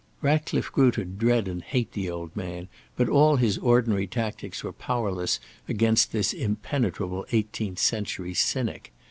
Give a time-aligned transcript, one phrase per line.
[0.23, 4.73] Ratcliffe grew to dread and hate the old man, but all his ordinary tactics were
[4.73, 5.39] powerless
[5.69, 8.91] against this impenetrable eighteenth century cynic.